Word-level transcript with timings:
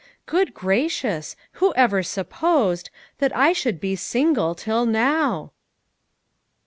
Good 0.25 0.55
gracious! 0.55 1.35
who 1.61 1.75
ever 1.75 2.01
supposed 2.01 2.89
That 3.19 3.37
I 3.37 3.53
should 3.53 3.79
be 3.79 3.95
single 3.95 4.55
till 4.55 4.87
now? 4.87 5.51